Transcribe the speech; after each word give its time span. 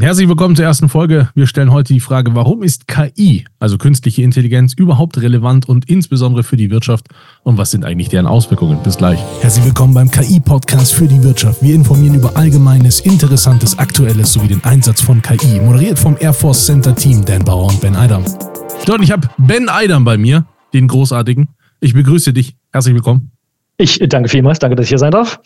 Herzlich 0.00 0.28
willkommen 0.28 0.54
zur 0.54 0.64
ersten 0.64 0.88
Folge. 0.88 1.28
Wir 1.34 1.48
stellen 1.48 1.72
heute 1.72 1.92
die 1.92 1.98
Frage, 1.98 2.32
warum 2.36 2.62
ist 2.62 2.86
KI, 2.86 3.44
also 3.58 3.78
künstliche 3.78 4.22
Intelligenz, 4.22 4.72
überhaupt 4.74 5.20
relevant 5.20 5.68
und 5.68 5.90
insbesondere 5.90 6.44
für 6.44 6.56
die 6.56 6.70
Wirtschaft 6.70 7.08
und 7.42 7.58
was 7.58 7.72
sind 7.72 7.84
eigentlich 7.84 8.08
deren 8.08 8.28
Auswirkungen? 8.28 8.80
Bis 8.84 8.96
gleich. 8.96 9.18
Herzlich 9.40 9.64
willkommen 9.64 9.94
beim 9.94 10.08
KI-Podcast 10.08 10.94
für 10.94 11.08
die 11.08 11.20
Wirtschaft. 11.24 11.64
Wir 11.64 11.74
informieren 11.74 12.14
über 12.14 12.36
Allgemeines, 12.36 13.00
Interessantes, 13.00 13.76
Aktuelles 13.76 14.32
sowie 14.32 14.46
den 14.46 14.62
Einsatz 14.62 15.00
von 15.00 15.20
KI. 15.20 15.58
Moderiert 15.58 15.98
vom 15.98 16.16
Air 16.20 16.32
Force 16.32 16.64
Center 16.64 16.94
Team 16.94 17.24
Dan 17.24 17.44
Bauer 17.44 17.66
und 17.66 17.80
Ben 17.80 17.96
Eidam. 17.96 18.24
Und 18.24 19.02
ich 19.02 19.10
habe 19.10 19.28
Ben 19.36 19.68
Eidam 19.68 20.04
bei 20.04 20.16
mir, 20.16 20.46
den 20.74 20.86
großartigen. 20.86 21.48
Ich 21.80 21.94
begrüße 21.94 22.32
dich. 22.32 22.54
Herzlich 22.72 22.94
willkommen. 22.94 23.32
Ich 23.78 23.98
danke 23.98 24.28
vielmals. 24.28 24.60
Danke, 24.60 24.76
dass 24.76 24.84
ich 24.84 24.90
hier 24.90 24.98
sein 24.98 25.10
darf. 25.10 25.40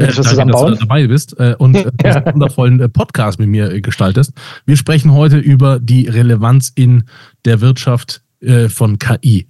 Danke, 0.00 0.14
dass, 0.14 0.32
äh, 0.32 0.36
danke, 0.36 0.52
dass 0.52 0.62
du 0.62 0.74
dabei 0.74 1.06
bist 1.06 1.38
äh, 1.38 1.54
und 1.58 1.76
äh, 1.76 1.90
einen 2.04 2.34
wundervollen 2.34 2.80
äh, 2.80 2.88
Podcast 2.88 3.38
mit 3.38 3.48
mir 3.48 3.70
äh, 3.70 3.80
gestaltest. 3.80 4.32
Wir 4.66 4.76
sprechen 4.76 5.12
heute 5.12 5.38
über 5.38 5.78
die 5.78 6.06
Relevanz 6.08 6.72
in 6.74 7.04
der 7.44 7.60
Wirtschaft 7.60 8.22
äh, 8.40 8.68
von 8.68 8.98
KI. 8.98 9.46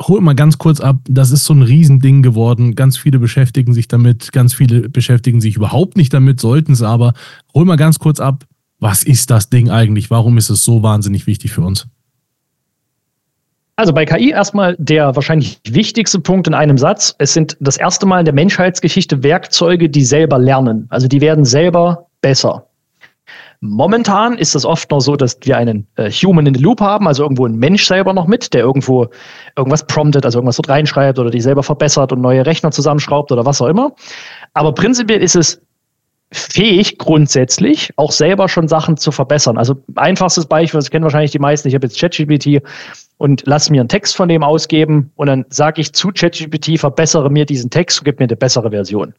Hol 0.00 0.20
mal 0.20 0.34
ganz 0.34 0.58
kurz 0.58 0.80
ab, 0.80 1.00
das 1.08 1.32
ist 1.32 1.44
so 1.44 1.54
ein 1.54 1.62
Riesending 1.62 2.22
geworden. 2.22 2.76
Ganz 2.76 2.96
viele 2.96 3.18
beschäftigen 3.18 3.74
sich 3.74 3.88
damit, 3.88 4.30
ganz 4.32 4.54
viele 4.54 4.88
beschäftigen 4.88 5.40
sich 5.40 5.56
überhaupt 5.56 5.96
nicht 5.96 6.14
damit, 6.14 6.40
sollten 6.40 6.72
es 6.72 6.82
aber. 6.82 7.14
Hol 7.52 7.64
mal 7.64 7.76
ganz 7.76 7.98
kurz 7.98 8.20
ab, 8.20 8.44
was 8.78 9.02
ist 9.02 9.30
das 9.30 9.50
Ding 9.50 9.70
eigentlich? 9.70 10.10
Warum 10.10 10.38
ist 10.38 10.50
es 10.50 10.64
so 10.64 10.82
wahnsinnig 10.82 11.26
wichtig 11.26 11.52
für 11.52 11.62
uns? 11.62 11.88
Also 13.76 13.92
bei 13.92 14.04
KI 14.04 14.30
erstmal 14.30 14.76
der 14.78 15.16
wahrscheinlich 15.16 15.60
wichtigste 15.66 16.20
Punkt 16.20 16.46
in 16.46 16.54
einem 16.54 16.76
Satz. 16.76 17.14
Es 17.18 17.32
sind 17.32 17.56
das 17.60 17.78
erste 17.78 18.06
Mal 18.06 18.20
in 18.20 18.24
der 18.26 18.34
Menschheitsgeschichte 18.34 19.22
Werkzeuge, 19.22 19.88
die 19.88 20.04
selber 20.04 20.38
lernen. 20.38 20.86
Also 20.90 21.08
die 21.08 21.20
werden 21.20 21.44
selber 21.44 22.06
besser. 22.20 22.66
Momentan 23.64 24.36
ist 24.38 24.56
es 24.56 24.66
oft 24.66 24.90
noch 24.90 25.00
so, 25.00 25.14
dass 25.14 25.38
wir 25.42 25.56
einen 25.56 25.86
äh, 25.94 26.10
Human 26.10 26.46
in 26.46 26.54
the 26.54 26.60
Loop 26.60 26.80
haben, 26.80 27.06
also 27.06 27.22
irgendwo 27.22 27.46
ein 27.46 27.54
Mensch 27.54 27.86
selber 27.86 28.12
noch 28.12 28.26
mit, 28.26 28.52
der 28.54 28.62
irgendwo 28.62 29.06
irgendwas 29.56 29.86
promptet, 29.86 30.24
also 30.24 30.38
irgendwas 30.38 30.56
dort 30.56 30.68
reinschreibt 30.68 31.18
oder 31.20 31.30
die 31.30 31.40
selber 31.40 31.62
verbessert 31.62 32.12
und 32.12 32.20
neue 32.20 32.44
Rechner 32.44 32.72
zusammenschraubt 32.72 33.30
oder 33.30 33.46
was 33.46 33.62
auch 33.62 33.68
immer. 33.68 33.92
Aber 34.52 34.74
prinzipiell 34.74 35.22
ist 35.22 35.36
es 35.36 35.62
fähig, 36.32 36.98
grundsätzlich 36.98 37.92
auch 37.96 38.12
selber 38.12 38.48
schon 38.48 38.68
Sachen 38.68 38.96
zu 38.96 39.12
verbessern. 39.12 39.58
Also 39.58 39.76
einfachstes 39.94 40.46
Beispiel, 40.46 40.78
das 40.78 40.90
kennen 40.90 41.04
wahrscheinlich 41.04 41.30
die 41.30 41.38
meisten, 41.38 41.68
ich 41.68 41.74
habe 41.74 41.86
jetzt 41.86 41.98
ChatGPT 42.00 42.62
und 43.18 43.42
lass 43.46 43.70
mir 43.70 43.80
einen 43.80 43.88
Text 43.88 44.16
von 44.16 44.28
dem 44.28 44.42
ausgeben 44.42 45.12
und 45.16 45.26
dann 45.28 45.44
sage 45.48 45.80
ich 45.80 45.92
zu 45.92 46.08
ChatGPT, 46.08 46.78
verbessere 46.78 47.30
mir 47.30 47.44
diesen 47.44 47.70
Text 47.70 48.00
und 48.00 48.04
gib 48.04 48.18
mir 48.18 48.24
eine 48.24 48.36
bessere 48.36 48.70
Version. 48.70 49.14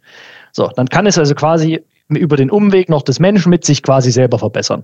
So, 0.52 0.69
dann 0.75 0.88
kann 0.88 1.06
es 1.06 1.17
also 1.17 1.36
quasi 1.36 1.81
über 2.09 2.36
den 2.36 2.52
Umweg 2.52 2.89
noch 2.89 3.03
des 3.03 3.19
Menschen 3.19 3.50
mit 3.50 3.64
sich 3.64 3.81
quasi 3.81 4.11
selber 4.11 4.39
verbessern. 4.39 4.84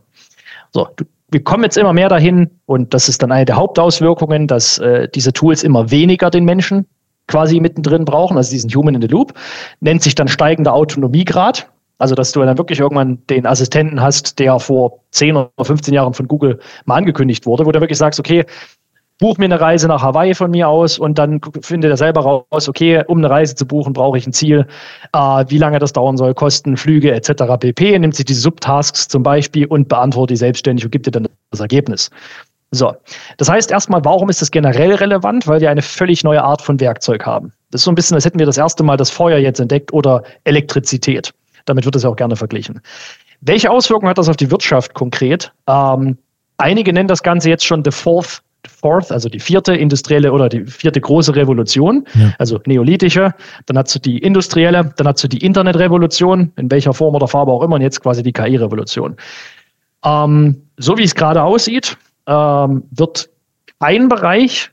So, 0.72 0.88
wir 1.32 1.44
kommen 1.44 1.64
jetzt 1.64 1.78
immer 1.78 1.94
mehr 1.94 2.10
dahin 2.10 2.50
und 2.66 2.94
das 2.94 3.10
ist 3.10 3.22
dann 3.22 3.32
eine 3.32 3.46
der 3.46 3.56
Hauptauswirkungen, 3.56 4.48
dass 4.48 4.78
äh, 4.78 5.08
diese 5.14 5.34
Tools 5.34 5.64
immer 5.64 5.92
weniger 5.92 6.30
den 6.30 6.46
Menschen 6.46 6.86
quasi 7.28 7.60
mittendrin 7.60 8.06
brauchen, 8.06 8.38
also 8.38 8.52
diesen 8.52 8.70
Human 8.72 8.96
in 8.96 9.02
the 9.02 9.08
Loop, 9.08 9.34
nennt 9.80 10.02
sich 10.02 10.16
dann 10.16 10.28
steigender 10.28 10.74
Autonomiegrad. 10.74 11.70
Also, 12.00 12.16
dass 12.16 12.32
du 12.32 12.42
dann 12.42 12.58
wirklich 12.58 12.80
irgendwann 12.80 13.20
den 13.30 13.46
Assistenten 13.46 14.02
hast, 14.02 14.40
der 14.40 14.60
vor 14.60 15.02
10 15.12 15.36
oder 15.36 15.52
15 15.62 15.94
Jahren 15.94 16.14
von 16.14 16.28
Google 16.28 16.60
mal 16.86 16.96
angekündigt 16.96 17.46
wurde, 17.46 17.66
wo 17.66 17.72
du 17.72 17.82
wirklich 17.82 17.98
sagst, 17.98 18.20
okay, 18.20 18.46
buch 19.20 19.38
mir 19.38 19.46
eine 19.46 19.60
Reise 19.60 19.88
nach 19.88 20.02
Hawaii 20.02 20.34
von 20.34 20.50
mir 20.50 20.70
aus 20.70 20.98
und 20.98 21.18
dann 21.18 21.42
findet 21.62 21.92
er 21.92 21.98
selber 21.98 22.22
raus, 22.22 22.70
okay, 22.70 23.04
um 23.08 23.18
eine 23.18 23.30
Reise 23.30 23.54
zu 23.54 23.68
buchen, 23.68 23.94
brauche 23.94 24.18
ich 24.18 24.26
ein 24.26 24.34
Ziel, 24.34 24.66
äh, 25.14 25.46
wie 25.50 25.58
lange 25.58 25.78
das 25.80 25.94
dauern 25.94 26.16
soll, 26.16 26.34
Kosten, 26.34 26.78
Flüge 26.78 27.12
etc. 27.12 27.44
pp. 27.60 28.00
Nimmt 28.00 28.16
sich 28.16 28.26
die 28.26 28.34
Subtasks 28.34 29.10
zum 29.10 29.22
Beispiel 29.22 29.66
und 29.66 29.90
beantwortet 29.90 30.32
die 30.32 30.38
selbstständig 30.38 30.86
und 30.86 30.92
gibt 30.92 31.06
dir 31.06 31.12
dann 31.12 31.28
das 31.52 31.60
Ergebnis. 31.60 32.10
So, 32.72 32.94
das 33.38 33.50
heißt 33.50 33.72
erstmal, 33.72 34.06
warum 34.06 34.30
ist 34.30 34.42
das 34.42 34.52
generell 34.52 34.94
relevant? 34.94 35.48
Weil 35.48 35.60
wir 35.60 35.70
eine 35.70 35.82
völlig 35.82 36.24
neue 36.24 36.44
Art 36.44 36.62
von 36.62 36.80
Werkzeug 36.80 37.26
haben. 37.26 37.52
Das 37.72 37.82
ist 37.82 37.86
so 37.86 37.92
ein 37.92 37.96
bisschen, 37.96 38.16
als 38.16 38.26
hätten 38.26 38.40
wir 38.40 38.46
das 38.46 38.58
erste 38.58 38.84
Mal 38.84 38.96
das 38.96 39.10
Feuer 39.10 39.40
jetzt 39.40 39.60
entdeckt 39.60 39.92
oder 39.92 40.24
Elektrizität. 40.44 41.34
Damit 41.70 41.86
wird 41.86 41.96
es 41.96 42.04
ja 42.04 42.10
auch 42.10 42.16
gerne 42.16 42.36
verglichen. 42.36 42.82
Welche 43.42 43.70
Auswirkungen 43.70 44.10
hat 44.10 44.18
das 44.18 44.28
auf 44.28 44.38
die 44.38 44.50
Wirtschaft 44.50 44.96
konkret? 44.96 45.54
Ähm, 45.68 46.18
einige 46.58 46.92
nennen 46.92 47.08
das 47.08 47.24
Ganze 47.24 47.50
jetzt 47.50 47.66
schon 47.66 47.84
the 47.86 47.92
fourth 47.92 48.42
Fourth, 48.68 49.10
also 49.12 49.30
die 49.30 49.40
vierte 49.40 49.74
industrielle 49.74 50.34
oder 50.34 50.50
die 50.50 50.66
vierte 50.66 51.00
große 51.00 51.34
Revolution, 51.34 52.06
ja. 52.14 52.34
also 52.40 52.60
neolithische. 52.66 53.34
Dann 53.66 53.78
hast 53.78 53.96
du 53.96 54.00
die 54.00 54.18
industrielle, 54.18 54.94
dann 54.98 55.08
hast 55.08 55.24
du 55.24 55.30
die 55.30 55.38
Internetrevolution, 55.38 56.52
in 56.58 56.70
welcher 56.70 56.94
Form 56.94 57.16
oder 57.16 57.28
Farbe 57.28 57.54
auch 57.54 57.64
immer, 57.64 57.76
und 57.76 57.82
jetzt 57.82 58.02
quasi 58.02 58.22
die 58.22 58.34
KI-Revolution. 58.34 59.16
Ähm, 60.04 60.62
so 60.78 60.98
wie 60.98 61.04
es 61.04 61.16
gerade 61.16 61.42
aussieht, 61.42 61.98
ähm, 62.28 62.84
wird 62.92 63.30
ein 63.80 64.10
Bereich 64.10 64.72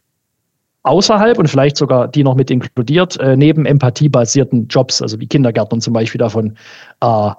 außerhalb 0.87 1.39
und 1.39 1.49
vielleicht 1.49 1.77
sogar 1.77 2.09
die 2.09 2.23
noch 2.23 2.35
mit 2.35 2.51
inkludiert, 2.51 3.19
äh, 3.19 3.37
neben 3.37 3.67
empathiebasierten 3.67 4.69
Jobs, 4.69 5.03
also 5.03 5.19
wie 5.21 5.27
Kindergärtnern 5.27 5.81
zum 5.81 5.93
Beispiel 5.93 6.19
davon, 6.19 6.57
äh, 7.03 7.31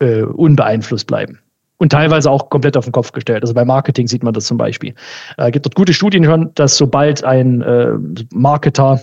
äh, 0.00 0.22
unbeeinflusst 0.22 1.06
bleiben. 1.06 1.38
Und 1.76 1.92
teilweise 1.92 2.30
auch 2.30 2.48
komplett 2.50 2.76
auf 2.76 2.84
den 2.84 2.92
Kopf 2.92 3.12
gestellt. 3.12 3.42
Also 3.42 3.52
bei 3.52 3.64
Marketing 3.64 4.06
sieht 4.06 4.22
man 4.22 4.32
das 4.32 4.46
zum 4.46 4.56
Beispiel. 4.56 4.94
Äh, 5.36 5.50
gibt 5.50 5.66
dort 5.66 5.74
gute 5.74 5.92
Studien 5.92 6.24
schon, 6.24 6.50
dass 6.54 6.76
sobald 6.76 7.24
ein 7.24 7.62
äh, 7.62 7.90
Marketer 8.32 9.00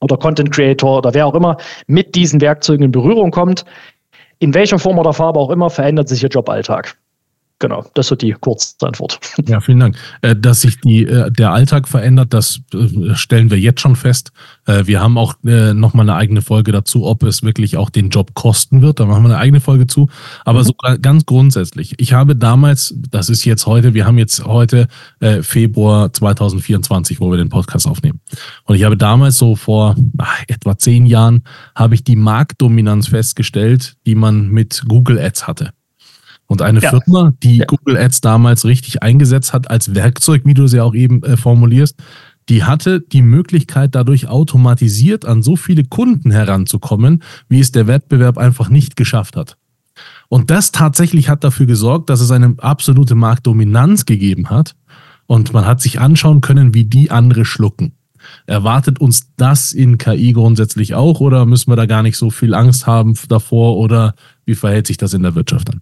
oder 0.00 0.16
Content 0.16 0.52
Creator 0.52 0.98
oder 0.98 1.14
wer 1.14 1.26
auch 1.26 1.34
immer 1.34 1.56
mit 1.86 2.14
diesen 2.14 2.40
Werkzeugen 2.40 2.84
in 2.84 2.92
Berührung 2.92 3.30
kommt, 3.30 3.64
in 4.38 4.54
welcher 4.54 4.78
Form 4.78 4.98
oder 4.98 5.12
Farbe 5.12 5.38
auch 5.40 5.50
immer, 5.50 5.70
verändert 5.70 6.08
sich 6.08 6.22
ihr 6.22 6.28
Joballtag. 6.28 6.96
Genau, 7.62 7.84
das 7.94 8.10
ist 8.10 8.22
die 8.22 8.32
Kurzantwort. 8.32 9.20
Ja, 9.48 9.60
vielen 9.60 9.80
Dank. 9.80 9.96
Äh, 10.22 10.34
dass 10.34 10.62
sich 10.62 10.80
die, 10.80 11.04
äh, 11.04 11.30
der 11.30 11.52
Alltag 11.52 11.86
verändert, 11.86 12.34
das 12.34 12.60
äh, 12.74 13.14
stellen 13.14 13.50
wir 13.50 13.58
jetzt 13.58 13.80
schon 13.80 13.96
fest. 13.96 14.32
Wir 14.64 15.00
haben 15.00 15.18
auch 15.18 15.34
nochmal 15.42 16.08
eine 16.08 16.14
eigene 16.14 16.40
Folge 16.40 16.70
dazu, 16.70 17.04
ob 17.04 17.24
es 17.24 17.42
wirklich 17.42 17.76
auch 17.76 17.90
den 17.90 18.10
Job 18.10 18.34
kosten 18.34 18.80
wird. 18.80 19.00
Da 19.00 19.06
machen 19.06 19.24
wir 19.24 19.30
eine 19.30 19.38
eigene 19.38 19.60
Folge 19.60 19.88
zu. 19.88 20.08
Aber 20.44 20.60
mhm. 20.60 20.64
so 20.64 20.74
ganz 21.00 21.26
grundsätzlich. 21.26 21.94
Ich 21.98 22.12
habe 22.12 22.36
damals, 22.36 22.94
das 23.10 23.28
ist 23.28 23.44
jetzt 23.44 23.66
heute, 23.66 23.92
wir 23.92 24.06
haben 24.06 24.18
jetzt 24.18 24.44
heute 24.44 24.86
Februar 25.40 26.12
2024, 26.12 27.20
wo 27.20 27.32
wir 27.32 27.38
den 27.38 27.48
Podcast 27.48 27.88
aufnehmen. 27.88 28.20
Und 28.62 28.76
ich 28.76 28.84
habe 28.84 28.96
damals 28.96 29.36
so 29.36 29.56
vor 29.56 29.96
ach, 30.18 30.44
etwa 30.46 30.78
zehn 30.78 31.06
Jahren, 31.06 31.42
habe 31.74 31.96
ich 31.96 32.04
die 32.04 32.16
Marktdominanz 32.16 33.08
festgestellt, 33.08 33.96
die 34.06 34.14
man 34.14 34.48
mit 34.48 34.84
Google 34.86 35.18
Ads 35.18 35.48
hatte. 35.48 35.72
Und 36.52 36.60
eine 36.60 36.80
ja. 36.80 36.90
Firma, 36.90 37.32
die 37.42 37.56
ja. 37.56 37.64
Google 37.64 37.96
Ads 37.96 38.20
damals 38.20 38.66
richtig 38.66 39.02
eingesetzt 39.02 39.54
hat 39.54 39.70
als 39.70 39.94
Werkzeug, 39.94 40.42
wie 40.44 40.52
du 40.52 40.66
sie 40.66 40.80
auch 40.80 40.94
eben 40.94 41.22
äh, 41.22 41.38
formulierst, 41.38 41.96
die 42.50 42.62
hatte 42.62 43.00
die 43.00 43.22
Möglichkeit, 43.22 43.94
dadurch 43.94 44.28
automatisiert 44.28 45.24
an 45.24 45.42
so 45.42 45.56
viele 45.56 45.84
Kunden 45.84 46.30
heranzukommen, 46.30 47.22
wie 47.48 47.60
es 47.60 47.72
der 47.72 47.86
Wettbewerb 47.86 48.36
einfach 48.36 48.68
nicht 48.68 48.96
geschafft 48.96 49.34
hat. 49.34 49.56
Und 50.28 50.50
das 50.50 50.72
tatsächlich 50.72 51.30
hat 51.30 51.42
dafür 51.42 51.64
gesorgt, 51.64 52.10
dass 52.10 52.20
es 52.20 52.30
eine 52.30 52.54
absolute 52.58 53.14
Marktdominanz 53.14 54.04
gegeben 54.04 54.50
hat. 54.50 54.74
Und 55.26 55.54
man 55.54 55.64
hat 55.64 55.80
sich 55.80 56.00
anschauen 56.00 56.42
können, 56.42 56.74
wie 56.74 56.84
die 56.84 57.10
andere 57.10 57.46
schlucken. 57.46 57.94
Erwartet 58.44 59.00
uns 59.00 59.34
das 59.38 59.72
in 59.72 59.96
KI 59.96 60.34
grundsätzlich 60.34 60.94
auch 60.94 61.20
oder 61.20 61.46
müssen 61.46 61.72
wir 61.72 61.76
da 61.76 61.86
gar 61.86 62.02
nicht 62.02 62.18
so 62.18 62.28
viel 62.28 62.52
Angst 62.52 62.86
haben 62.86 63.14
davor 63.28 63.78
oder 63.78 64.14
wie 64.44 64.54
verhält 64.54 64.86
sich 64.86 64.98
das 64.98 65.14
in 65.14 65.22
der 65.22 65.34
Wirtschaft 65.34 65.70
dann? 65.70 65.80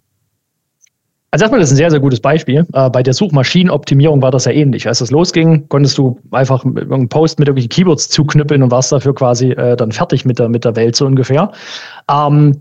Also 1.33 1.43
erstmal, 1.43 1.61
das 1.61 1.69
ist 1.69 1.75
ein 1.75 1.77
sehr, 1.77 1.91
sehr 1.91 2.01
gutes 2.01 2.19
Beispiel. 2.19 2.67
Äh, 2.73 2.89
bei 2.89 3.01
der 3.01 3.13
Suchmaschinenoptimierung 3.13 4.21
war 4.21 4.31
das 4.31 4.43
ja 4.45 4.51
ähnlich. 4.51 4.85
Als 4.85 4.99
das 4.99 5.11
losging, 5.11 5.69
konntest 5.69 5.97
du 5.97 6.19
einfach 6.31 6.65
einen 6.65 7.07
Post 7.07 7.39
mit 7.39 7.47
irgendwelchen 7.47 7.69
Keywords 7.69 8.09
zuknüppeln 8.09 8.61
und 8.61 8.71
warst 8.71 8.91
dafür 8.91 9.15
quasi 9.15 9.51
äh, 9.51 9.77
dann 9.77 9.93
fertig 9.93 10.25
mit 10.25 10.39
der, 10.39 10.49
mit 10.49 10.65
der 10.65 10.75
Welt 10.75 10.97
so 10.97 11.05
ungefähr. 11.05 11.51
Ähm, 12.11 12.57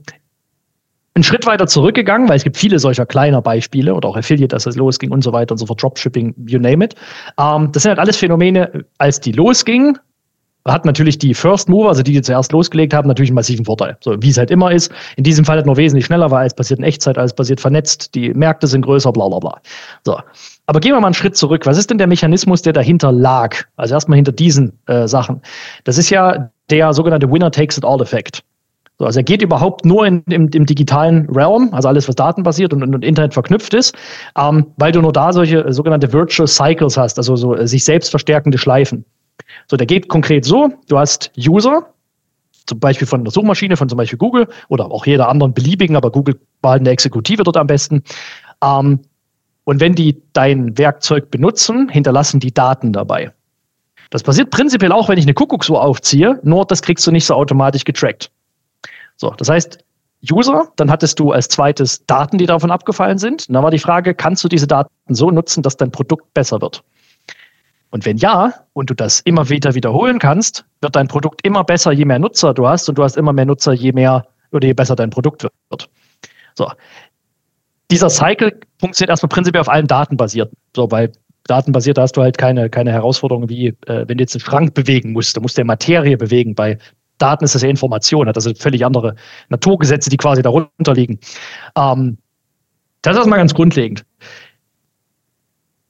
einen 1.14 1.24
Schritt 1.24 1.46
weiter 1.46 1.66
zurückgegangen, 1.66 2.28
weil 2.28 2.36
es 2.36 2.44
gibt 2.44 2.56
viele 2.56 2.78
solcher 2.78 3.06
kleiner 3.06 3.42
Beispiele 3.42 3.92
oder 3.92 4.08
auch 4.08 4.16
Affiliate, 4.16 4.54
als 4.54 4.66
es 4.66 4.76
losging 4.76 5.10
und 5.10 5.22
so 5.22 5.32
weiter 5.32 5.52
und 5.52 5.58
so 5.58 5.66
fort, 5.66 5.82
Dropshipping, 5.82 6.34
you 6.46 6.60
name 6.60 6.84
it. 6.84 6.94
Ähm, 7.40 7.72
das 7.72 7.82
sind 7.82 7.90
halt 7.90 7.98
alles 7.98 8.18
Phänomene, 8.18 8.84
als 8.98 9.18
die 9.18 9.32
losgingen, 9.32 9.98
hat 10.66 10.84
natürlich 10.84 11.18
die 11.18 11.34
First 11.34 11.68
Mover, 11.68 11.88
also 11.88 12.02
die, 12.02 12.12
die 12.12 12.22
zuerst 12.22 12.52
losgelegt 12.52 12.92
haben, 12.92 13.08
natürlich 13.08 13.30
einen 13.30 13.36
massiven 13.36 13.64
Vorteil. 13.64 13.96
So 14.00 14.14
wie 14.20 14.28
es 14.28 14.36
halt 14.36 14.50
immer 14.50 14.70
ist. 14.70 14.92
In 15.16 15.24
diesem 15.24 15.44
Fall 15.44 15.56
halt 15.56 15.66
noch 15.66 15.76
wesentlich 15.76 16.06
schneller, 16.06 16.30
weil 16.30 16.40
alles 16.40 16.54
passiert 16.54 16.78
in 16.78 16.84
Echtzeit, 16.84 17.16
alles 17.16 17.32
passiert 17.32 17.60
vernetzt, 17.60 18.14
die 18.14 18.32
Märkte 18.34 18.66
sind 18.66 18.82
größer, 18.82 19.12
bla 19.12 19.28
bla 19.28 19.38
bla. 19.38 19.60
So. 20.04 20.18
Aber 20.66 20.80
gehen 20.80 20.92
wir 20.92 21.00
mal 21.00 21.08
einen 21.08 21.14
Schritt 21.14 21.36
zurück. 21.36 21.66
Was 21.66 21.78
ist 21.78 21.90
denn 21.90 21.98
der 21.98 22.06
Mechanismus, 22.06 22.62
der 22.62 22.72
dahinter 22.72 23.10
lag? 23.10 23.56
Also 23.76 23.94
erstmal 23.94 24.16
hinter 24.16 24.32
diesen 24.32 24.78
äh, 24.86 25.08
Sachen. 25.08 25.40
Das 25.84 25.98
ist 25.98 26.10
ja 26.10 26.50
der 26.70 26.92
sogenannte 26.92 27.30
Winner 27.30 27.50
takes 27.50 27.76
it 27.76 27.84
all 27.84 28.00
Effekt. 28.00 28.44
So, 29.00 29.06
also 29.06 29.20
er 29.20 29.24
geht 29.24 29.40
überhaupt 29.40 29.86
nur 29.86 30.06
in, 30.06 30.22
im, 30.28 30.48
im, 30.52 30.66
digitalen 30.66 31.26
Realm, 31.30 31.70
also 31.72 31.88
alles, 31.88 32.06
was 32.06 32.16
datenbasiert 32.16 32.74
und, 32.74 32.82
und 32.82 33.02
Internet 33.02 33.32
verknüpft 33.32 33.72
ist, 33.72 33.96
ähm, 34.36 34.66
weil 34.76 34.92
du 34.92 35.00
nur 35.00 35.12
da 35.12 35.32
solche 35.32 35.64
äh, 35.64 35.72
sogenannte 35.72 36.12
Virtual 36.12 36.46
Cycles 36.46 36.98
hast, 36.98 37.16
also 37.16 37.34
so 37.34 37.56
äh, 37.56 37.66
sich 37.66 37.82
selbst 37.82 38.10
verstärkende 38.10 38.58
Schleifen. 38.58 39.06
So, 39.68 39.76
der 39.76 39.86
geht 39.86 40.08
konkret 40.08 40.44
so, 40.44 40.72
du 40.88 40.98
hast 40.98 41.30
User, 41.36 41.92
zum 42.66 42.78
Beispiel 42.78 43.06
von 43.06 43.24
der 43.24 43.32
Suchmaschine, 43.32 43.76
von 43.76 43.88
zum 43.88 43.96
Beispiel 43.96 44.18
Google 44.18 44.48
oder 44.68 44.90
auch 44.90 45.06
jeder 45.06 45.28
anderen 45.28 45.54
beliebigen, 45.54 45.96
aber 45.96 46.10
Google 46.10 46.38
war 46.62 46.74
eine 46.74 46.90
Exekutive 46.90 47.42
dort 47.42 47.56
am 47.56 47.66
besten. 47.66 48.02
Ähm, 48.62 49.00
und 49.64 49.80
wenn 49.80 49.94
die 49.94 50.22
dein 50.32 50.76
Werkzeug 50.78 51.30
benutzen, 51.30 51.88
hinterlassen 51.88 52.40
die 52.40 52.52
Daten 52.52 52.92
dabei. 52.92 53.32
Das 54.10 54.22
passiert 54.22 54.50
prinzipiell 54.50 54.92
auch, 54.92 55.08
wenn 55.08 55.18
ich 55.18 55.24
eine 55.24 55.34
Kuckucksuhr 55.34 55.82
aufziehe, 55.82 56.40
nur 56.42 56.64
das 56.64 56.82
kriegst 56.82 57.06
du 57.06 57.12
nicht 57.12 57.24
so 57.24 57.34
automatisch 57.34 57.84
getrackt. 57.84 58.30
So, 59.16 59.30
das 59.30 59.48
heißt, 59.48 59.84
User, 60.30 60.68
dann 60.76 60.90
hattest 60.90 61.18
du 61.18 61.32
als 61.32 61.48
zweites 61.48 62.04
Daten, 62.06 62.36
die 62.36 62.46
davon 62.46 62.70
abgefallen 62.70 63.18
sind. 63.18 63.48
Und 63.48 63.54
dann 63.54 63.62
war 63.62 63.70
die 63.70 63.78
Frage, 63.78 64.14
kannst 64.14 64.44
du 64.44 64.48
diese 64.48 64.66
Daten 64.66 64.90
so 65.08 65.30
nutzen, 65.30 65.62
dass 65.62 65.76
dein 65.76 65.90
Produkt 65.90 66.34
besser 66.34 66.60
wird? 66.60 66.82
Und 67.90 68.06
wenn 68.06 68.16
ja, 68.16 68.54
und 68.72 68.90
du 68.90 68.94
das 68.94 69.20
immer 69.20 69.48
wieder 69.48 69.74
wiederholen 69.74 70.18
kannst, 70.18 70.64
wird 70.80 70.94
dein 70.94 71.08
Produkt 71.08 71.44
immer 71.44 71.64
besser, 71.64 71.92
je 71.92 72.04
mehr 72.04 72.18
Nutzer 72.18 72.54
du 72.54 72.66
hast 72.66 72.88
und 72.88 72.96
du 72.96 73.02
hast 73.02 73.16
immer 73.16 73.32
mehr 73.32 73.46
Nutzer, 73.46 73.72
je 73.72 73.92
mehr 73.92 74.26
oder 74.52 74.66
je 74.66 74.74
besser 74.74 74.96
dein 74.96 75.10
Produkt 75.10 75.42
wird. 75.42 75.90
So. 76.54 76.70
Dieser 77.90 78.08
Cycle 78.08 78.60
funktioniert 78.78 79.10
erstmal 79.10 79.28
prinzipiell 79.28 79.60
auf 79.60 79.68
allen 79.68 79.88
Daten 79.88 80.16
basiert. 80.16 80.52
So, 80.74 80.90
weil 80.90 81.12
datenbasiert 81.44 81.98
hast 81.98 82.16
du 82.16 82.22
halt 82.22 82.38
keine, 82.38 82.70
keine 82.70 82.92
Herausforderung 82.92 83.48
wie, 83.48 83.68
äh, 83.86 84.04
wenn 84.06 84.18
du 84.18 84.22
jetzt 84.22 84.34
einen 84.34 84.40
Schrank 84.40 84.74
bewegen 84.74 85.12
musst, 85.12 85.36
du 85.36 85.40
musst 85.40 85.58
ja 85.58 85.64
Materie 85.64 86.16
bewegen. 86.16 86.54
Bei 86.54 86.78
Daten 87.18 87.44
ist 87.44 87.54
das 87.54 87.62
ja 87.62 87.68
Information, 87.68 88.28
hat 88.28 88.36
also 88.36 88.52
völlig 88.54 88.84
andere 88.84 89.16
Naturgesetze, 89.48 90.10
die 90.10 90.16
quasi 90.16 90.42
darunter 90.42 90.94
liegen. 90.94 91.18
Ähm, 91.76 92.18
das 93.02 93.14
ist 93.14 93.18
erstmal 93.18 93.38
ganz 93.38 93.54
grundlegend. 93.54 94.04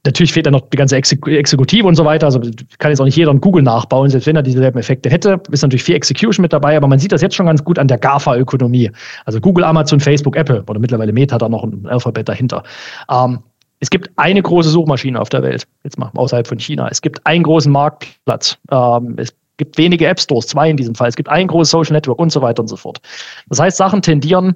Natürlich 0.05 0.32
fehlt 0.32 0.47
da 0.47 0.50
noch 0.50 0.69
die 0.70 0.79
ganze 0.79 0.97
Exekutive 0.97 1.87
und 1.87 1.94
so 1.94 2.05
weiter. 2.06 2.26
Also 2.26 2.41
kann 2.79 2.91
jetzt 2.91 3.00
auch 3.00 3.05
nicht 3.05 3.17
jeder 3.17 3.31
einen 3.31 3.41
Google 3.41 3.62
nachbauen, 3.62 4.08
selbst 4.08 4.26
wenn 4.26 4.37
er 4.37 4.43
dieselben 4.43 4.79
Effekte 4.79 5.11
hätte. 5.11 5.41
Ist 5.50 5.61
natürlich 5.61 5.82
viel 5.82 5.94
Execution 5.94 6.43
mit 6.43 6.55
dabei, 6.55 6.76
aber 6.76 6.88
man 6.88 6.99
sieht 6.99 7.12
das 7.12 7.20
jetzt 7.20 7.35
schon 7.35 7.47
ganz 7.47 7.62
gut 7.62 7.79
an 7.79 7.87
der 7.87 7.99
GAFA-Ökonomie. 7.99 8.91
Also 9.26 9.41
Google, 9.41 9.64
Amazon, 9.64 10.00
Facebook, 10.00 10.37
Apple 10.37 10.64
oder 10.67 10.81
mittlerweile 10.81 11.12
Meta 11.12 11.37
da 11.37 11.50
noch 11.50 11.64
ein 11.64 11.87
Alphabet 11.87 12.29
dahinter. 12.31 12.62
Ähm, 13.11 13.41
es 13.81 13.91
gibt 13.91 14.11
eine 14.17 14.43
große 14.43 14.70
Suchmaschine 14.70 15.20
auf 15.20 15.29
der 15.29 15.43
Welt, 15.43 15.67
jetzt 15.85 15.99
mal 15.99 16.11
außerhalb 16.14 16.46
von 16.46 16.58
China. 16.58 16.88
Es 16.91 17.03
gibt 17.03 17.26
einen 17.26 17.43
großen 17.43 17.70
Marktplatz. 17.70 18.56
Ähm, 18.70 19.14
es 19.19 19.35
gibt 19.58 19.76
wenige 19.76 20.06
App 20.06 20.19
Stores, 20.19 20.46
zwei 20.46 20.70
in 20.70 20.79
diesem 20.79 20.94
Fall. 20.94 21.08
Es 21.08 21.17
gibt 21.17 21.29
ein 21.29 21.46
großes 21.46 21.70
Social 21.70 21.93
Network 21.93 22.19
und 22.19 22.32
so 22.32 22.41
weiter 22.41 22.62
und 22.62 22.69
so 22.69 22.76
fort. 22.76 23.00
Das 23.49 23.61
heißt, 23.61 23.76
Sachen 23.76 24.00
tendieren 24.00 24.55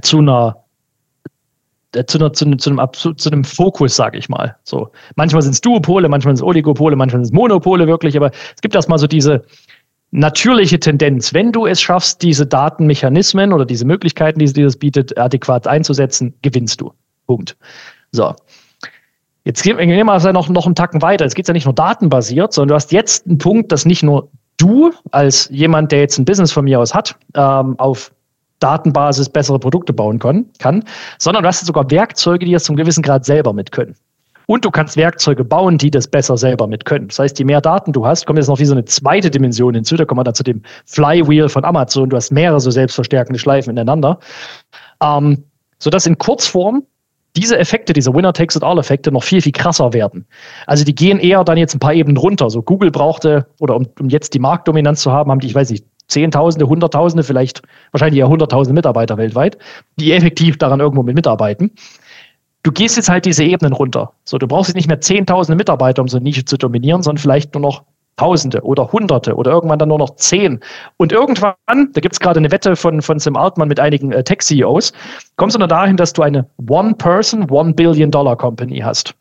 zu 0.00 0.18
einer 0.18 0.63
zu, 2.06 2.18
einer, 2.18 2.32
zu, 2.32 2.44
einem, 2.44 2.58
zu, 2.58 2.70
einem, 2.70 2.80
zu 2.92 3.30
einem 3.30 3.44
Fokus, 3.44 3.96
sage 3.96 4.18
ich 4.18 4.28
mal. 4.28 4.56
So, 4.64 4.90
manchmal 5.16 5.42
sind 5.42 5.52
es 5.52 5.60
Duopole, 5.60 6.08
manchmal 6.08 6.36
sind 6.36 6.44
es 6.44 6.48
Oligopole, 6.48 6.96
manchmal 6.96 7.24
sind 7.24 7.32
es 7.34 7.38
Monopole 7.38 7.86
wirklich, 7.86 8.16
aber 8.16 8.30
es 8.54 8.60
gibt 8.60 8.74
erstmal 8.74 8.98
so 8.98 9.06
diese 9.06 9.42
natürliche 10.10 10.78
Tendenz. 10.78 11.34
Wenn 11.34 11.50
du 11.50 11.66
es 11.66 11.80
schaffst, 11.80 12.22
diese 12.22 12.46
Datenmechanismen 12.46 13.52
oder 13.52 13.64
diese 13.64 13.84
Möglichkeiten, 13.84 14.38
die, 14.38 14.52
das 14.52 14.76
bietet, 14.76 15.18
adäquat 15.18 15.66
einzusetzen, 15.66 16.34
gewinnst 16.42 16.80
du. 16.80 16.92
Punkt. 17.26 17.56
So. 18.12 18.34
Jetzt 19.44 19.62
gehen 19.62 19.76
wir 19.76 20.04
mal 20.04 20.32
noch, 20.32 20.48
noch 20.48 20.66
einen 20.66 20.74
Tacken 20.74 21.02
weiter. 21.02 21.24
Es 21.24 21.34
geht 21.34 21.48
ja 21.48 21.52
nicht 21.52 21.66
nur 21.66 21.74
datenbasiert, 21.74 22.52
sondern 22.52 22.68
du 22.68 22.74
hast 22.76 22.92
jetzt 22.92 23.26
einen 23.26 23.38
Punkt, 23.38 23.72
dass 23.72 23.84
nicht 23.84 24.02
nur 24.02 24.30
du 24.56 24.92
als 25.10 25.48
jemand, 25.50 25.92
der 25.92 26.00
jetzt 26.00 26.18
ein 26.18 26.24
Business 26.24 26.52
von 26.52 26.64
mir 26.64 26.80
aus 26.80 26.94
hat, 26.94 27.16
ähm, 27.34 27.78
auf 27.78 28.12
Datenbasis 28.60 29.28
bessere 29.28 29.58
Produkte 29.58 29.92
bauen 29.92 30.18
kann, 30.18 30.46
kann, 30.58 30.84
sondern 31.18 31.42
du 31.42 31.48
hast 31.48 31.64
sogar 31.64 31.90
Werkzeuge, 31.90 32.46
die 32.46 32.52
das 32.52 32.64
zum 32.64 32.76
gewissen 32.76 33.02
Grad 33.02 33.24
selber 33.24 33.52
mit 33.52 33.72
können. 33.72 33.94
Und 34.46 34.64
du 34.64 34.70
kannst 34.70 34.96
Werkzeuge 34.96 35.44
bauen, 35.44 35.78
die 35.78 35.90
das 35.90 36.06
besser 36.06 36.36
selber 36.36 36.66
mit 36.66 36.84
können. 36.84 37.08
Das 37.08 37.18
heißt, 37.18 37.38
je 37.38 37.44
mehr 37.44 37.60
Daten 37.60 37.92
du 37.92 38.06
hast, 38.06 38.26
kommt 38.26 38.38
jetzt 38.38 38.48
noch 38.48 38.58
wie 38.58 38.66
so 38.66 38.74
eine 38.74 38.84
zweite 38.84 39.30
Dimension 39.30 39.74
hinzu. 39.74 39.96
Da 39.96 40.04
kommen 40.04 40.20
wir 40.20 40.24
dann 40.24 40.34
zu 40.34 40.42
dem 40.42 40.62
Flywheel 40.84 41.48
von 41.48 41.64
Amazon. 41.64 42.10
Du 42.10 42.16
hast 42.16 42.30
mehrere 42.30 42.60
so 42.60 42.70
selbstverstärkende 42.70 43.38
Schleifen 43.38 43.70
ineinander. 43.70 44.18
Ähm, 45.02 45.44
sodass 45.78 46.06
in 46.06 46.18
Kurzform 46.18 46.84
diese 47.36 47.58
Effekte, 47.58 47.92
diese 47.92 48.14
Winner-Takes-it-all-Effekte 48.14 49.10
noch 49.10 49.24
viel, 49.24 49.40
viel 49.42 49.52
krasser 49.52 49.92
werden. 49.92 50.24
Also 50.66 50.84
die 50.84 50.94
gehen 50.94 51.18
eher 51.18 51.42
dann 51.42 51.56
jetzt 51.56 51.74
ein 51.74 51.80
paar 51.80 51.94
Ebenen 51.94 52.16
runter. 52.16 52.48
So 52.48 52.62
Google 52.62 52.90
brauchte, 52.90 53.46
oder 53.58 53.74
um, 53.74 53.88
um 53.98 54.08
jetzt 54.08 54.34
die 54.34 54.38
Marktdominanz 54.38 55.00
zu 55.00 55.10
haben, 55.10 55.30
haben 55.30 55.40
die, 55.40 55.48
ich 55.48 55.54
weiß 55.54 55.70
nicht, 55.70 55.84
Zehntausende, 56.08 56.68
Hunderttausende, 56.68 57.22
vielleicht 57.22 57.62
wahrscheinlich 57.92 58.20
eher 58.20 58.28
Hunderttausende 58.28 58.74
Mitarbeiter 58.74 59.16
weltweit, 59.16 59.58
die 59.98 60.12
effektiv 60.12 60.58
daran 60.58 60.80
irgendwo 60.80 61.02
mit 61.02 61.14
mitarbeiten. 61.14 61.70
Du 62.62 62.72
gehst 62.72 62.96
jetzt 62.96 63.08
halt 63.08 63.26
diese 63.26 63.44
Ebenen 63.44 63.72
runter. 63.72 64.12
So, 64.24 64.38
du 64.38 64.46
brauchst 64.46 64.68
jetzt 64.68 64.76
nicht 64.76 64.88
mehr 64.88 65.00
Zehntausende 65.00 65.56
Mitarbeiter, 65.56 66.02
um 66.02 66.08
so 66.08 66.16
eine 66.16 66.24
Nische 66.24 66.44
zu 66.44 66.56
dominieren, 66.56 67.02
sondern 67.02 67.20
vielleicht 67.20 67.54
nur 67.54 67.60
noch 67.60 67.84
Tausende 68.16 68.62
oder 68.62 68.92
Hunderte 68.92 69.34
oder 69.34 69.50
irgendwann 69.50 69.80
dann 69.80 69.88
nur 69.88 69.98
noch 69.98 70.14
zehn. 70.14 70.60
Und 70.98 71.10
irgendwann, 71.10 71.54
da 71.66 72.00
gibt 72.00 72.12
es 72.12 72.20
gerade 72.20 72.38
eine 72.38 72.52
Wette 72.52 72.76
von, 72.76 73.02
von 73.02 73.18
Sam 73.18 73.36
Altman 73.36 73.66
mit 73.66 73.80
einigen 73.80 74.12
äh, 74.12 74.22
Tech-CEOs, 74.22 74.92
kommst 75.36 75.56
du 75.56 75.58
dann 75.58 75.68
dahin, 75.68 75.96
dass 75.96 76.12
du 76.12 76.22
eine 76.22 76.46
One-Person, 76.68 77.50
One-Billion-Dollar-Company 77.50 78.78
hast. 78.78 79.14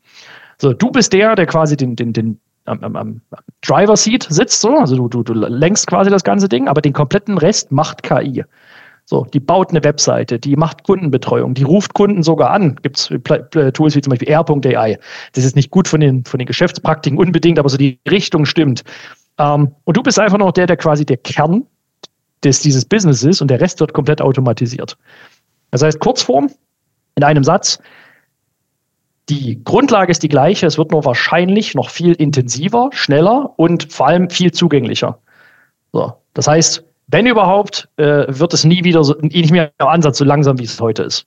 So, 0.60 0.74
du 0.74 0.92
bist 0.92 1.12
der, 1.12 1.36
der 1.36 1.48
quasi 1.48 1.76
den, 1.76 1.96
den, 1.96 2.14
den 2.14 2.40
am, 2.66 2.84
am, 2.84 2.96
am 2.96 3.22
Driver-Seat 3.62 4.28
sitzt, 4.30 4.62
so, 4.62 4.78
also 4.78 4.96
du, 4.96 5.08
du, 5.08 5.24
du 5.24 5.34
lenkst 5.34 5.88
quasi 5.88 6.10
das 6.10 6.24
ganze 6.24 6.50
Ding, 6.50 6.68
aber 6.68 6.82
den 6.82 6.94
kompletten 6.94 7.38
Rest 7.38 7.72
macht 7.72 8.04
KI. 8.04 8.44
So, 9.06 9.26
die 9.34 9.42
baut 9.42 9.72
eine 9.72 9.84
Webseite, 9.84 10.40
die 10.40 10.56
macht 10.56 10.84
Kundenbetreuung, 10.84 11.54
die 11.56 11.64
ruft 11.64 11.94
Kunden 11.94 12.24
sogar 12.24 12.52
an. 12.52 12.78
Gibt 12.82 12.98
es 12.98 13.08
Tools 13.74 13.96
wie 13.96 14.02
zum 14.02 14.12
Beispiel 14.12 14.30
R.ai. 14.30 14.98
Das 15.34 15.44
ist 15.44 15.58
nicht 15.58 15.72
gut 15.72 15.90
von 15.90 16.00
den, 16.00 16.24
von 16.24 16.38
den 16.38 16.46
Geschäftspraktiken 16.46 17.20
unbedingt, 17.20 17.60
aber 17.60 17.68
so 17.68 17.76
die 17.76 18.00
Richtung 18.10 18.46
stimmt. 18.46 18.84
Ähm, 19.38 19.74
und 19.84 19.98
du 19.98 20.04
bist 20.04 20.20
einfach 20.20 20.38
noch 20.38 20.54
der, 20.54 20.68
der 20.68 20.78
quasi 20.78 21.06
der 21.06 21.18
Kern 21.18 21.66
des, 22.46 22.62
dieses 22.62 22.86
Business 22.86 23.24
ist 23.24 23.42
und 23.42 23.50
der 23.50 23.60
Rest 23.60 23.82
wird 23.82 23.94
komplett 23.94 24.22
automatisiert. 24.22 24.98
Das 25.72 25.82
heißt, 25.82 26.00
Kurzform, 26.00 26.50
in 27.16 27.24
einem 27.24 27.44
Satz, 27.44 27.80
die 29.30 29.64
Grundlage 29.64 30.12
ist 30.12 30.24
die 30.24 30.30
gleiche, 30.30 30.66
es 30.66 30.78
wird 30.78 30.92
nur 30.92 31.06
wahrscheinlich 31.06 31.76
noch 31.76 31.90
viel 31.90 32.14
intensiver, 32.14 32.90
schneller 32.94 33.54
und 33.58 33.92
vor 33.92 34.08
allem 34.08 34.30
viel 34.30 34.52
zugänglicher. 34.52 35.20
So, 35.94 36.14
das 36.34 36.48
heißt, 36.48 36.84
wenn 37.08 37.28
überhaupt, 37.28 37.90
äh, 37.98 38.26
wird 38.28 38.54
es 38.54 38.64
nie 38.64 38.84
wieder 38.84 39.04
so, 39.04 39.16
nicht 39.22 39.52
mehr 39.52 39.72
im 39.80 39.88
Ansatz 39.88 40.18
so 40.18 40.26
langsam, 40.26 40.60
wie 40.60 40.64
es 40.64 40.80
heute 40.80 41.04
ist. 41.04 41.26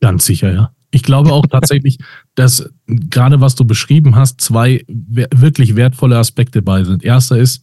Ganz 0.00 0.26
sicher, 0.26 0.52
ja. 0.52 0.70
Ich 0.90 1.02
glaube 1.02 1.32
auch 1.32 1.46
tatsächlich, 1.46 1.98
dass 2.34 2.70
gerade 2.86 3.40
was 3.40 3.54
du 3.54 3.64
beschrieben 3.64 4.16
hast, 4.16 4.40
zwei 4.40 4.84
wirklich 4.88 5.76
wertvolle 5.76 6.16
Aspekte 6.16 6.62
bei 6.62 6.84
sind. 6.84 7.04
Erster 7.04 7.36
ist, 7.36 7.62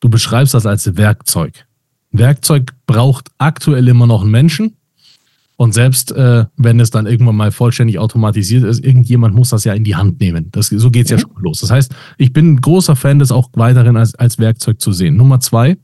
du 0.00 0.08
beschreibst 0.08 0.54
das 0.54 0.66
als 0.66 0.96
Werkzeug. 0.96 1.66
Werkzeug 2.10 2.72
braucht 2.86 3.28
aktuell 3.38 3.86
immer 3.86 4.06
noch 4.06 4.22
einen 4.22 4.30
Menschen. 4.30 4.76
Und 5.60 5.74
selbst 5.74 6.10
äh, 6.12 6.46
wenn 6.56 6.80
es 6.80 6.88
dann 6.88 7.04
irgendwann 7.04 7.36
mal 7.36 7.52
vollständig 7.52 7.98
automatisiert 7.98 8.64
ist, 8.64 8.82
irgendjemand 8.82 9.34
muss 9.34 9.50
das 9.50 9.64
ja 9.64 9.74
in 9.74 9.84
die 9.84 9.94
Hand 9.94 10.18
nehmen. 10.18 10.48
Das, 10.52 10.68
so 10.68 10.90
geht 10.90 11.04
es 11.04 11.10
ja 11.10 11.18
mhm. 11.18 11.20
schon 11.20 11.42
los. 11.42 11.60
Das 11.60 11.70
heißt, 11.70 11.94
ich 12.16 12.32
bin 12.32 12.54
ein 12.54 12.60
großer 12.62 12.96
Fan, 12.96 13.18
das 13.18 13.30
auch 13.30 13.50
weiterhin 13.52 13.98
als, 13.98 14.14
als 14.14 14.38
Werkzeug 14.38 14.80
zu 14.80 14.92
sehen. 14.92 15.18
Nummer 15.18 15.38
zwei, 15.40 15.76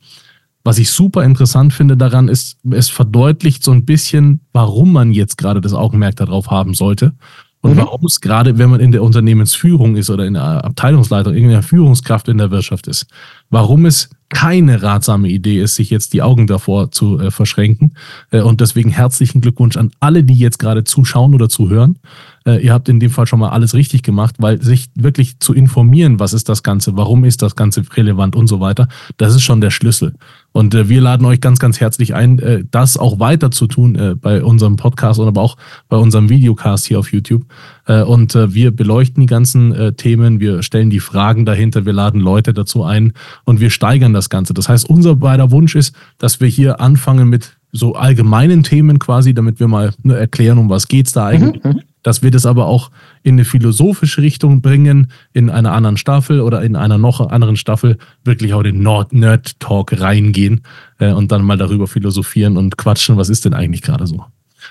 was 0.64 0.78
ich 0.78 0.88
super 0.88 1.24
interessant 1.24 1.74
finde 1.74 1.98
daran 1.98 2.28
ist, 2.28 2.56
es 2.70 2.88
verdeutlicht 2.88 3.62
so 3.62 3.70
ein 3.70 3.84
bisschen, 3.84 4.40
warum 4.54 4.94
man 4.94 5.12
jetzt 5.12 5.36
gerade 5.36 5.60
das 5.60 5.74
Augenmerk 5.74 6.16
darauf 6.16 6.50
haben 6.50 6.72
sollte. 6.72 7.12
Und 7.60 7.74
mhm. 7.74 7.76
warum 7.76 8.06
es 8.06 8.22
gerade, 8.22 8.56
wenn 8.56 8.70
man 8.70 8.80
in 8.80 8.92
der 8.92 9.02
Unternehmensführung 9.02 9.96
ist 9.96 10.08
oder 10.08 10.24
in 10.24 10.32
der 10.32 10.64
Abteilungsleitung, 10.64 11.34
irgendeiner 11.34 11.62
Führungskraft 11.62 12.28
in 12.28 12.38
der 12.38 12.50
Wirtschaft 12.50 12.86
ist, 12.86 13.08
warum 13.50 13.84
es 13.84 14.08
keine 14.28 14.83
ratsame 14.83 15.28
Idee 15.28 15.61
ist, 15.61 15.76
sich 15.76 15.90
jetzt 15.90 16.12
die 16.12 16.23
Augen 16.23 16.47
davor 16.47 16.90
zu 16.90 17.21
äh, 17.21 17.30
verschränken. 17.30 17.95
Äh, 18.30 18.40
und 18.40 18.61
deswegen 18.61 18.90
herzlichen 18.90 19.40
Glückwunsch 19.40 19.76
an 19.76 19.92
alle, 20.00 20.25
die 20.25 20.35
jetzt 20.35 20.59
gerade 20.59 20.85
zuschauen 20.85 21.35
oder 21.35 21.49
zuhören. 21.49 21.99
Äh, 22.45 22.64
ihr 22.64 22.73
habt 22.73 22.88
in 22.88 23.00
dem 23.00 23.11
Fall 23.11 23.26
schon 23.26 23.38
mal 23.38 23.50
alles 23.50 23.75
richtig 23.75 24.02
gemacht, 24.02 24.37
weil 24.38 24.61
sich 24.62 24.88
wirklich 24.95 25.38
zu 25.38 25.54
informieren, 25.54 26.18
was 26.18 26.33
ist 26.33 26.49
das 26.49 26.62
Ganze, 26.62 26.97
warum 26.97 27.25
ist 27.25 27.42
das 27.42 27.56
Ganze 27.56 27.83
relevant 27.97 28.35
und 28.35 28.49
so 28.49 28.61
weiter, 28.61 28.88
das 29.16 29.35
ist 29.35 29.42
schon 29.42 29.61
der 29.61 29.71
Schlüssel. 29.71 30.14
Und 30.56 30.75
äh, 30.75 30.88
wir 30.88 31.02
laden 31.02 31.26
euch 31.26 31.42
ganz, 31.42 31.58
ganz 31.58 31.80
herzlich 31.80 32.14
ein, 32.14 32.38
äh, 32.38 32.64
das 32.70 32.96
auch 32.96 33.20
weiter 33.20 33.50
zu 33.50 33.66
tun 33.66 33.94
äh, 33.94 34.14
bei 34.14 34.42
unserem 34.42 34.76
Podcast 34.76 35.20
und 35.20 35.28
aber 35.28 35.42
auch 35.42 35.58
bei 35.90 35.98
unserem 35.98 36.30
Videocast 36.30 36.86
hier 36.86 36.98
auf 36.98 37.12
YouTube. 37.12 37.44
Äh, 37.84 38.00
und 38.00 38.34
äh, 38.34 38.54
wir 38.54 38.70
beleuchten 38.70 39.20
die 39.20 39.26
ganzen 39.26 39.75
äh, 39.75 39.92
Themen, 39.92 40.40
wir 40.40 40.62
stellen 40.62 40.88
die 40.88 41.00
Fragen 41.00 41.44
dahinter, 41.44 41.84
wir 41.84 41.92
laden 41.92 42.22
Leute 42.22 42.54
dazu 42.54 42.84
ein 42.84 43.12
und 43.44 43.60
wir 43.60 43.68
steigern 43.68 44.14
das 44.14 44.30
Ganze. 44.30 44.54
Das 44.54 44.66
heißt, 44.66 44.88
unser 44.88 45.16
beider 45.16 45.50
Wunsch 45.50 45.75
ist, 45.75 45.94
dass 46.16 46.40
wir 46.40 46.48
hier 46.48 46.80
anfangen 46.80 47.28
mit 47.28 47.58
so 47.72 47.94
allgemeinen 47.94 48.62
Themen 48.62 48.98
quasi, 48.98 49.34
damit 49.34 49.60
wir 49.60 49.68
mal 49.68 49.92
ne, 50.04 50.16
erklären, 50.16 50.56
um 50.56 50.70
was 50.70 50.88
geht's 50.88 51.12
da 51.12 51.26
eigentlich. 51.26 51.62
Mhm, 51.62 51.70
mhm 51.70 51.80
dass 52.06 52.22
wir 52.22 52.30
das 52.30 52.46
aber 52.46 52.66
auch 52.66 52.92
in 53.25 53.34
eine 53.34 53.44
philosophische 53.44 54.22
Richtung 54.22 54.62
bringen, 54.62 55.08
in 55.32 55.50
einer 55.50 55.72
anderen 55.72 55.96
Staffel 55.96 56.40
oder 56.40 56.62
in 56.62 56.76
einer 56.76 56.98
noch 56.98 57.20
anderen 57.20 57.56
Staffel 57.56 57.98
wirklich 58.22 58.54
auch 58.54 58.62
den 58.62 58.78
Nerd 58.78 59.58
Talk 59.58 60.00
reingehen 60.00 60.60
äh, 61.00 61.10
und 61.10 61.32
dann 61.32 61.42
mal 61.42 61.58
darüber 61.58 61.88
philosophieren 61.88 62.58
und 62.58 62.78
quatschen, 62.78 63.16
was 63.16 63.28
ist 63.28 63.44
denn 63.44 63.54
eigentlich 63.54 63.82
gerade 63.82 64.06
so. 64.06 64.25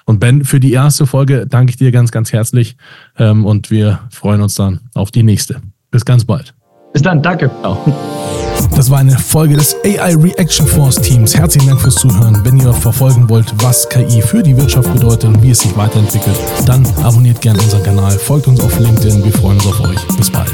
Und 0.06 0.22
Ben, 0.22 0.46
für 0.46 0.62
die 0.62 0.72
erste 0.72 1.06
Folge 1.06 1.46
danke 1.46 1.72
ich 1.72 1.78
dir 1.78 1.92
ganz, 1.92 2.12
ganz 2.12 2.32
herzlich 2.32 2.78
ähm, 3.18 3.44
und 3.44 3.70
wir 3.70 4.00
freuen 4.12 4.42
uns 4.42 4.56
dann 4.56 4.80
auf 4.94 5.12
die 5.12 5.24
nächste. 5.24 5.62
Bis 5.92 6.06
ganz 6.06 6.24
bald. 6.24 6.55
Bis 6.96 7.02
dann, 7.02 7.22
danke. 7.22 7.52
Ciao. 7.60 7.78
Das 8.74 8.90
war 8.90 9.00
eine 9.00 9.20
Folge 9.20 9.58
des 9.58 9.76
AI 9.84 10.16
Reaction 10.16 10.66
Force 10.66 10.96
Teams. 10.96 11.36
Herzlichen 11.36 11.68
Dank 11.68 11.82
fürs 11.82 11.96
Zuhören. 11.96 12.40
Wenn 12.46 12.58
ihr 12.58 12.72
verfolgen 12.72 13.28
wollt, 13.28 13.54
was 13.62 13.90
KI 13.90 14.22
für 14.22 14.42
die 14.42 14.56
Wirtschaft 14.56 14.94
bedeutet 14.94 15.26
und 15.26 15.44
wie 15.44 15.50
es 15.50 15.60
sich 15.60 15.76
weiterentwickelt, 15.76 16.38
dann 16.66 16.88
abonniert 17.04 17.42
gerne 17.42 17.60
unseren 17.62 17.84
Kanal, 17.84 18.12
folgt 18.12 18.48
uns 18.48 18.62
auf 18.62 18.80
LinkedIn. 18.80 19.26
Wir 19.26 19.34
freuen 19.34 19.58
uns 19.58 19.68
auf 19.68 19.82
euch. 19.82 20.08
Bis 20.16 20.32
bald. 20.32 20.54